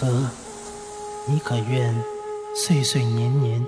[0.00, 0.06] 和，
[1.26, 1.92] 你可愿
[2.54, 3.66] 岁岁年年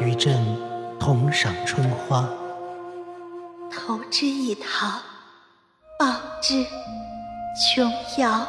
[0.00, 0.58] 与朕
[0.98, 2.26] 同赏春花？
[3.70, 5.02] 投之以桃，
[5.98, 6.64] 报之
[7.74, 8.48] 琼瑶。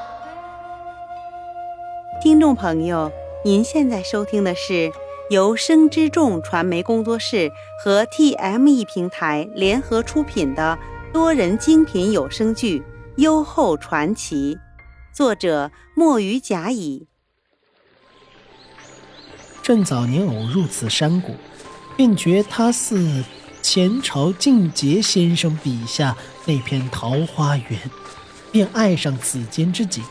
[2.22, 3.12] 听众朋友，
[3.44, 4.90] 您现在收听的是
[5.30, 7.52] 由生之众传媒工作室
[7.84, 10.80] 和 TME 平台联合出品的
[11.12, 12.80] 多人精品有声剧
[13.18, 14.56] 《优厚传奇》，
[15.14, 17.06] 作者墨鱼甲乙。
[19.68, 21.36] 朕早年偶入此山谷，
[21.98, 23.22] 便觉它似
[23.62, 27.78] 前朝静节先生笔下那片桃花源，
[28.50, 30.02] 便爱上此间之景。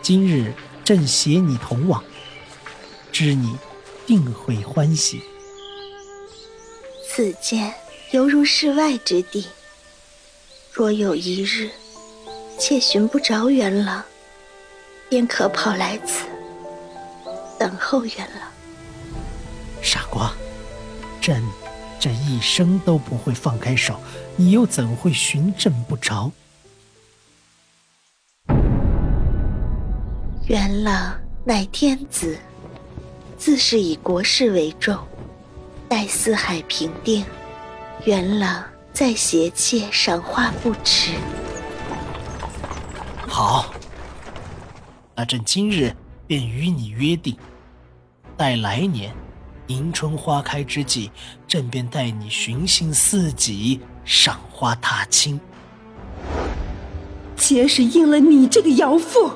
[0.00, 0.54] 今日
[0.84, 2.04] 朕携你同往，
[3.10, 3.56] 知你
[4.06, 5.20] 定会欢喜。
[7.10, 7.74] 此间
[8.12, 9.44] 犹如世外之地，
[10.72, 11.68] 若有一日
[12.60, 14.04] 妾寻不着元郎，
[15.08, 16.26] 便可跑来此
[17.58, 18.53] 等候元郎。
[19.84, 20.32] 傻瓜，
[21.20, 21.42] 朕
[22.00, 24.00] 这一生都不会放开手，
[24.34, 26.32] 你又怎会寻朕不着？
[30.46, 32.38] 元朗乃天子，
[33.36, 34.96] 自是以国事为重。
[35.86, 37.22] 待四海平定，
[38.06, 41.12] 元朗再携妾赏花不迟。
[43.28, 43.74] 好，
[45.14, 45.94] 那朕今日
[46.26, 47.36] 便与你约定，
[48.34, 49.14] 待来年。
[49.68, 51.10] 迎春花开之际，
[51.48, 55.40] 朕便带你寻衅四己，赏花踏青。
[57.36, 59.30] 皆是应了你这个姚妇，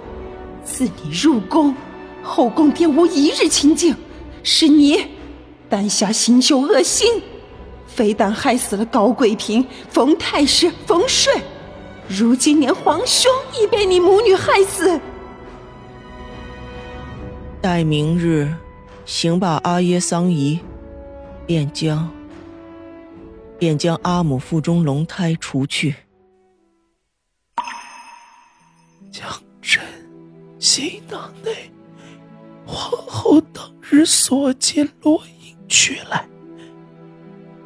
[0.65, 1.75] 自你入宫，
[2.23, 3.95] 后宫便无一日清静。
[4.43, 5.07] 是你
[5.69, 7.23] 丹霞心秀恶心，
[7.87, 11.37] 非但害死了高贵嫔、冯太师、冯顺，
[12.07, 15.01] 如今连皇兄亦被你母女害死。
[17.61, 18.55] 待明日。
[19.09, 20.61] 行罢阿耶桑仪，
[21.47, 22.13] 便将
[23.59, 25.95] 便将阿母腹中龙胎除去，
[29.11, 29.27] 将
[29.63, 29.83] 朕
[30.59, 31.73] 行囊内
[32.67, 36.29] 皇后当日所见落影取来，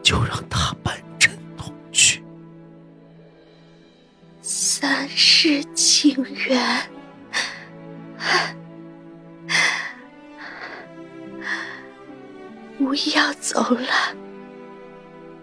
[0.00, 2.22] 就让他伴朕同去。
[4.41, 6.88] 三世情缘。
[12.78, 14.16] 不要走了，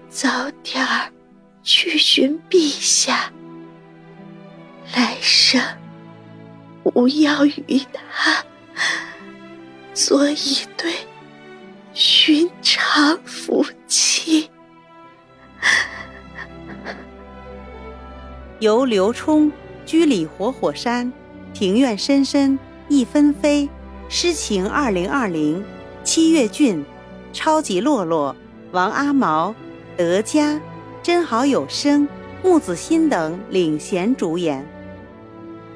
[0.09, 1.11] 早点儿
[1.63, 3.31] 去寻陛下。
[4.95, 5.61] 来生
[6.83, 8.43] 不要与他
[9.93, 10.93] 做一对
[11.93, 14.49] 寻常夫妻。
[18.59, 19.51] 由刘冲、
[19.85, 21.13] 居里活火山、
[21.53, 22.57] 庭院深深
[22.87, 23.69] 一纷飞、
[24.09, 25.63] 诗情二零二零、
[26.03, 26.83] 七月俊。
[27.31, 28.35] 超级洛洛、
[28.71, 29.53] 王阿毛、
[29.95, 30.59] 德嘉、
[31.01, 32.07] 真好有声、
[32.43, 34.65] 木子欣等领衔主演。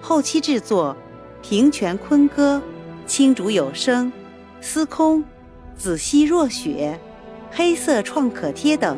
[0.01, 0.95] 后期制作：
[1.41, 2.61] 平泉坤歌、
[3.05, 4.11] 青竹有声、
[4.59, 5.23] 司空、
[5.77, 6.99] 子熙若雪、
[7.51, 8.97] 黑色创可贴等。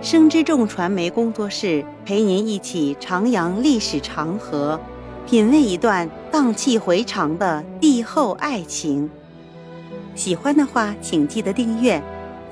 [0.00, 4.80] 生之众传媒工作室陪您一起徜徉历史长河，
[5.26, 9.08] 品味一段荡气回肠的帝后爱情。
[10.14, 12.02] 喜欢的话，请记得订阅，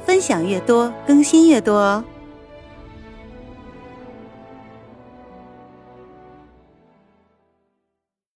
[0.04, 2.04] 分享越多，更新越多哦。